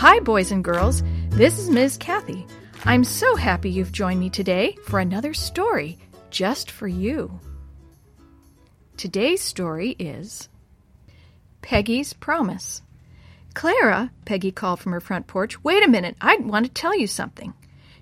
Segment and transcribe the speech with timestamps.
[0.00, 1.02] Hi, boys and girls.
[1.28, 1.98] This is Ms.
[1.98, 2.46] Kathy.
[2.86, 5.98] I'm so happy you've joined me today for another story
[6.30, 7.38] just for you.
[8.96, 10.48] Today's story is
[11.60, 12.80] Peggy's Promise.
[13.52, 17.06] Clara, Peggy called from her front porch, wait a minute, I want to tell you
[17.06, 17.52] something.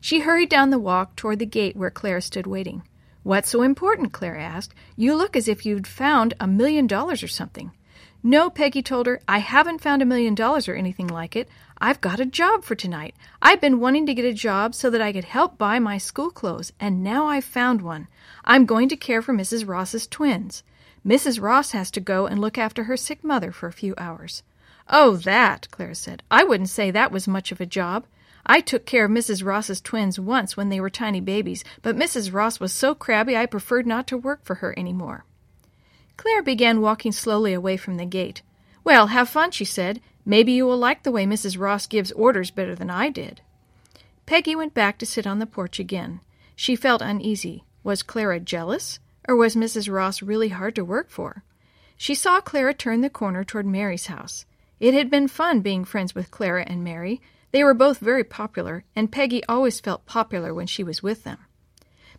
[0.00, 2.84] She hurried down the walk toward the gate where Clara stood waiting.
[3.24, 4.12] What's so important?
[4.12, 4.72] Clara asked.
[4.94, 7.72] You look as if you'd found a million dollars or something.
[8.22, 11.48] No, Peggy told her, I haven't found a million dollars or anything like it.
[11.80, 13.14] I've got a job for tonight.
[13.40, 16.30] I've been wanting to get a job so that I could help buy my school
[16.30, 18.08] clothes, and now I've found one.
[18.44, 19.68] I'm going to care for Mrs.
[19.68, 20.64] Ross's twins.
[21.06, 21.40] Mrs.
[21.40, 24.42] Ross has to go and look after her sick mother for a few hours.
[24.88, 26.24] Oh, that, Clara said.
[26.28, 28.04] I wouldn't say that was much of a job.
[28.44, 29.44] I took care of Mrs.
[29.44, 32.32] Ross's twins once when they were tiny babies, but Mrs.
[32.32, 35.24] Ross was so crabby I preferred not to work for her any more.
[36.18, 38.42] Clara began walking slowly away from the gate.
[38.84, 40.00] Well, have fun, she said.
[40.26, 41.58] Maybe you will like the way Mrs.
[41.58, 43.40] Ross gives orders better than I did.
[44.26, 46.20] Peggy went back to sit on the porch again.
[46.56, 47.64] She felt uneasy.
[47.84, 48.98] Was Clara jealous?
[49.28, 49.90] Or was Mrs.
[49.90, 51.44] Ross really hard to work for?
[51.96, 54.44] She saw Clara turn the corner toward Mary's house.
[54.80, 57.20] It had been fun being friends with Clara and Mary.
[57.52, 61.38] They were both very popular, and Peggy always felt popular when she was with them.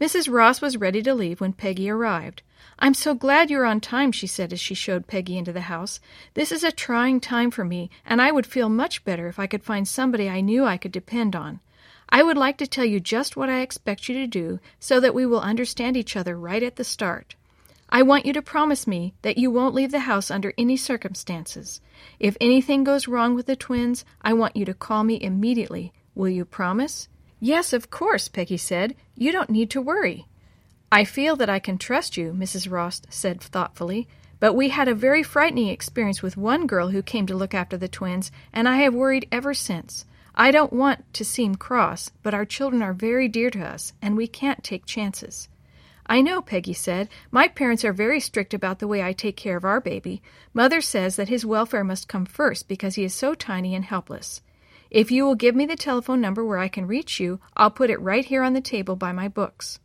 [0.00, 0.32] Mrs.
[0.32, 2.42] Ross was ready to leave when Peggy arrived.
[2.80, 6.00] I'm so glad you're on time, she said as she showed Peggy into the house.
[6.34, 9.46] This is a trying time for me, and I would feel much better if I
[9.46, 11.60] could find somebody I knew I could depend on.
[12.08, 15.14] I would like to tell you just what I expect you to do so that
[15.14, 17.36] we will understand each other right at the start.
[17.88, 21.80] I want you to promise me that you won't leave the house under any circumstances.
[22.18, 25.92] If anything goes wrong with the twins, I want you to call me immediately.
[26.16, 27.08] Will you promise?
[27.44, 28.96] Yes, of course, Peggy said.
[29.14, 30.24] You don't need to worry.
[30.90, 32.70] I feel that I can trust you, Mrs.
[32.70, 34.08] Ross said thoughtfully,
[34.40, 37.76] but we had a very frightening experience with one girl who came to look after
[37.76, 40.06] the twins, and I have worried ever since.
[40.34, 44.16] I don't want to seem cross, but our children are very dear to us, and
[44.16, 45.50] we can't take chances.
[46.06, 47.10] I know, Peggy said.
[47.30, 50.22] My parents are very strict about the way I take care of our baby.
[50.54, 54.40] Mother says that his welfare must come first because he is so tiny and helpless.
[54.94, 57.90] If you will give me the telephone number where I can reach you, I'll put
[57.90, 59.80] it right here on the table by my books.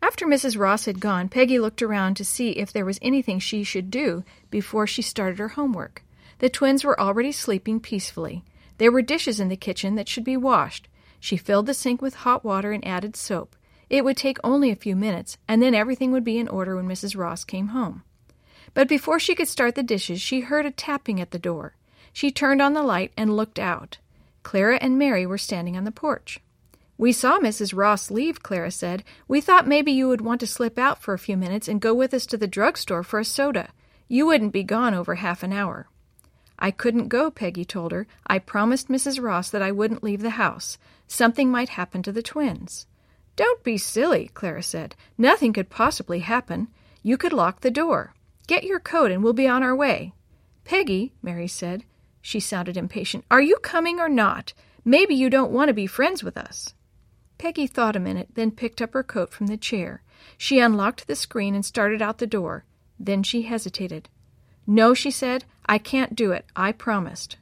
[0.00, 0.58] After Mrs.
[0.58, 4.24] Ross had gone, Peggy looked around to see if there was anything she should do
[4.50, 6.02] before she started her homework.
[6.38, 8.42] The twins were already sleeping peacefully.
[8.78, 10.88] There were dishes in the kitchen that should be washed.
[11.20, 13.54] She filled the sink with hot water and added soap.
[13.90, 16.88] It would take only a few minutes, and then everything would be in order when
[16.88, 17.18] Mrs.
[17.18, 18.02] Ross came home.
[18.72, 21.74] But before she could start the dishes, she heard a tapping at the door.
[22.12, 23.98] She turned on the light and looked out.
[24.42, 26.40] Clara and Mary were standing on the porch.
[26.98, 27.74] We saw Mrs.
[27.74, 29.04] Ross leave, Clara said.
[29.26, 31.94] We thought maybe you would want to slip out for a few minutes and go
[31.94, 33.70] with us to the drugstore for a soda.
[34.06, 35.88] You wouldn't be gone over half an hour.
[36.58, 38.06] I couldn't go, Peggy told her.
[38.26, 39.22] I promised Mrs.
[39.22, 40.76] Ross that I wouldn't leave the house.
[41.06, 42.86] Something might happen to the twins.
[43.34, 44.94] Don't be silly, Clara said.
[45.16, 46.68] Nothing could possibly happen.
[47.02, 48.12] You could lock the door.
[48.46, 50.12] Get your coat and we'll be on our way.
[50.64, 51.84] Peggy, Mary said.
[52.22, 53.24] She sounded impatient.
[53.30, 54.52] Are you coming or not?
[54.84, 56.74] Maybe you don't want to be friends with us.
[57.38, 60.02] Peggy thought a minute, then picked up her coat from the chair.
[60.36, 62.64] She unlocked the screen and started out the door.
[62.98, 64.08] Then she hesitated.
[64.66, 66.44] No, she said, I can't do it.
[66.54, 67.36] I promised.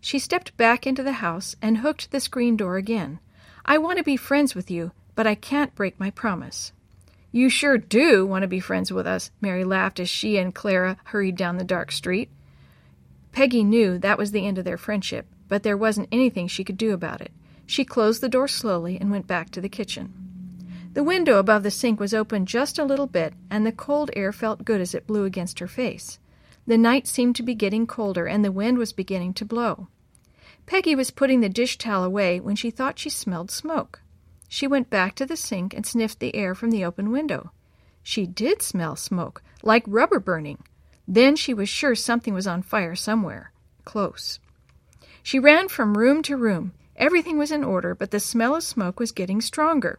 [0.00, 3.20] She stepped back into the house and hooked the screen door again.
[3.64, 6.72] I want to be friends with you, but I can't break my promise.
[7.30, 10.96] You sure do want to be friends with us, Mary laughed as she and Clara
[11.04, 12.30] hurried down the dark street.
[13.32, 16.76] Peggy knew that was the end of their friendship, but there wasn't anything she could
[16.76, 17.32] do about it.
[17.66, 20.12] She closed the door slowly and went back to the kitchen.
[20.92, 24.32] The window above the sink was open just a little bit, and the cold air
[24.32, 26.18] felt good as it blew against her face.
[26.66, 29.86] The night seemed to be getting colder, and the wind was beginning to blow.
[30.66, 34.02] Peggy was putting the dish towel away when she thought she smelled smoke.
[34.48, 37.52] She went back to the sink and sniffed the air from the open window.
[38.02, 40.64] She did smell smoke, like rubber burning.
[41.12, 43.50] Then she was sure something was on fire somewhere,
[43.84, 44.38] close.
[45.24, 46.72] She ran from room to room.
[46.94, 49.98] Everything was in order, but the smell of smoke was getting stronger.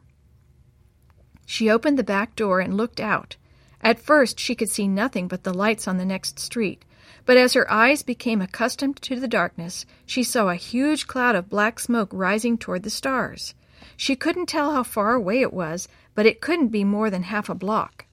[1.46, 3.36] She opened the back door and looked out.
[3.82, 6.86] At first she could see nothing but the lights on the next street,
[7.26, 11.50] but as her eyes became accustomed to the darkness, she saw a huge cloud of
[11.50, 13.54] black smoke rising toward the stars.
[13.98, 17.50] She couldn't tell how far away it was, but it couldn't be more than half
[17.50, 18.06] a block.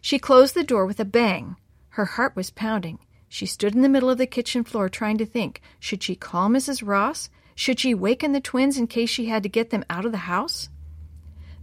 [0.00, 1.54] She closed the door with a bang.
[1.94, 2.98] Her heart was pounding.
[3.28, 6.48] She stood in the middle of the kitchen floor trying to think should she call
[6.48, 6.84] Mrs.
[6.84, 7.30] Ross?
[7.54, 10.26] Should she waken the twins in case she had to get them out of the
[10.26, 10.70] house?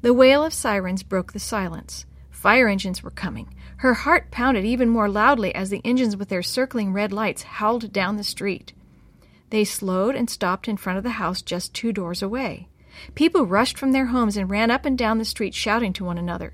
[0.01, 2.05] The wail of sirens broke the silence.
[2.29, 3.53] Fire engines were coming.
[3.79, 7.91] Her heart pounded even more loudly as the engines with their circling red lights howled
[7.91, 8.71] down the street.
[9.49, 12.69] They slowed and stopped in front of the house just two doors away.
[13.15, 16.17] People rushed from their homes and ran up and down the street shouting to one
[16.17, 16.53] another.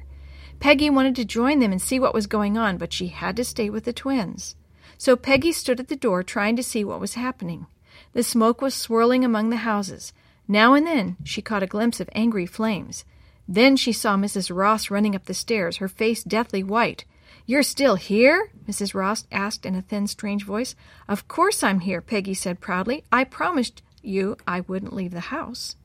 [0.59, 3.43] Peggy wanted to join them and see what was going on, but she had to
[3.43, 4.55] stay with the twins.
[4.97, 7.67] So Peggy stood at the door trying to see what was happening.
[8.13, 10.13] The smoke was swirling among the houses.
[10.47, 13.05] Now and then she caught a glimpse of angry flames.
[13.47, 14.53] Then she saw Mrs.
[14.55, 17.05] Ross running up the stairs, her face deathly white.
[17.45, 18.51] You're still here?
[18.67, 18.93] Mrs.
[18.93, 20.75] Ross asked in a thin, strange voice.
[21.07, 23.03] Of course I'm here, Peggy said proudly.
[23.11, 25.75] I promised you I wouldn't leave the house.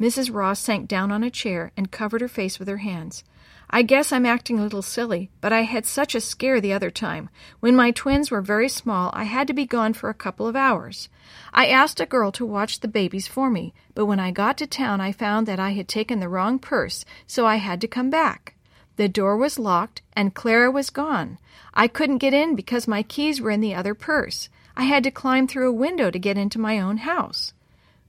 [0.00, 0.32] Mrs.
[0.32, 3.24] Ross sank down on a chair and covered her face with her hands.
[3.68, 6.90] I guess I'm acting a little silly, but I had such a scare the other
[6.90, 7.28] time.
[7.60, 10.54] When my twins were very small, I had to be gone for a couple of
[10.54, 11.08] hours.
[11.52, 14.66] I asked a girl to watch the babies for me, but when I got to
[14.66, 18.08] town, I found that I had taken the wrong purse, so I had to come
[18.08, 18.54] back.
[18.96, 21.38] The door was locked, and Clara was gone.
[21.74, 24.48] I couldn't get in because my keys were in the other purse.
[24.76, 27.52] I had to climb through a window to get into my own house.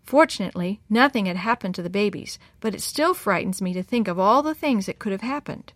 [0.08, 4.18] Fortunately, nothing had happened to the babies, but it still frightens me to think of
[4.18, 5.74] all the things that could have happened.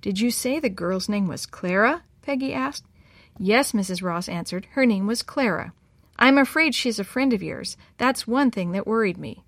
[0.00, 2.02] Did you say the girl's name was Clara?
[2.22, 2.84] Peggy asked.
[3.38, 4.02] Yes, Mrs.
[4.02, 4.66] Ross answered.
[4.70, 5.74] Her name was Clara.
[6.18, 7.76] I'm afraid she's a friend of yours.
[7.98, 9.44] That's one thing that worried me.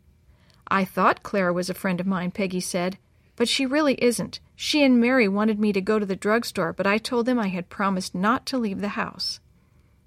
[0.70, 2.98] I thought Clara was a friend of mine, Peggy said,
[3.34, 4.40] but she really isn't.
[4.54, 7.48] She and Mary wanted me to go to the drugstore, but I told them I
[7.48, 9.40] had promised not to leave the house.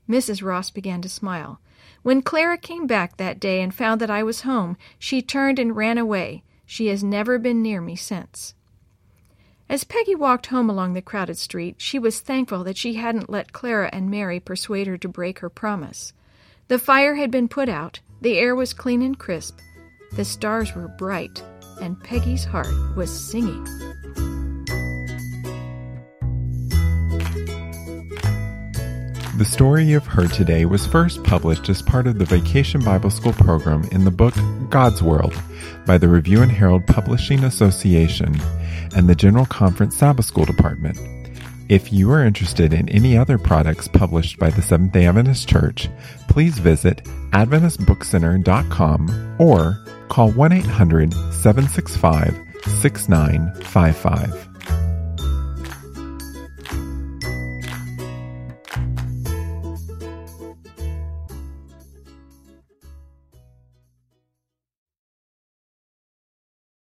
[0.08, 0.44] Mrs.
[0.44, 1.60] Ross began to smile.
[2.04, 5.76] When Clara came back that day and found that I was home, she turned and
[5.76, 6.44] ran away.
[6.66, 8.56] She has never been near me since.
[9.70, 13.54] As Peggy walked home along the crowded street, she was thankful that she hadn't let
[13.54, 16.14] Clara and Mary persuade her to break her promise.
[16.68, 19.60] The fire had been put out, the air was clean and crisp,
[20.14, 21.42] the stars were bright,
[21.82, 22.68] and Peggy's heart
[22.98, 23.66] was singing.
[29.42, 33.34] The story you've heard today was first published as part of the Vacation Bible School
[33.34, 34.36] program in the book
[34.70, 35.34] God's World
[35.88, 38.40] by the Review and Herald Publishing Association
[38.96, 41.00] and the General Conference Sabbath School Department.
[41.70, 45.90] If you are interested in any other products published by the Seventh day Adventist Church,
[46.28, 52.40] please visit AdventistBookCenter.com or call 1 800 765
[52.80, 54.51] 6955.